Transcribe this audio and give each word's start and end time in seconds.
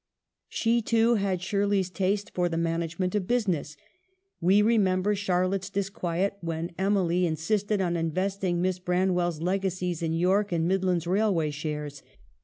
She, 0.49 0.81
too, 0.81 1.13
had 1.13 1.43
Shirley's 1.43 1.91
taste 1.91 2.31
for 2.33 2.49
the 2.49 2.57
manage 2.57 2.97
ment 2.97 3.13
of 3.13 3.27
business. 3.27 3.77
We 4.39 4.63
remember 4.63 5.13
Charlotte's 5.13 5.69
disquiet 5.69 6.39
when 6.41 6.71
Emily 6.79 7.27
insisted 7.27 7.81
on 7.81 7.95
investing 7.95 8.63
Miss 8.63 8.79
Branwell's 8.79 9.41
legacies 9.43 10.01
in 10.01 10.13
York 10.13 10.51
and 10.51 10.67
Midland 10.67 11.05
Rail 11.05 11.31
way 11.31 11.51
shares. 11.51 12.01